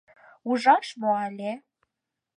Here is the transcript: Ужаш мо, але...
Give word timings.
Ужаш 0.49 0.87
мо, 0.99 1.11
але... 1.25 1.51